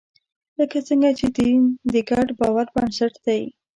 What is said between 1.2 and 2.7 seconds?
دین د ګډ باور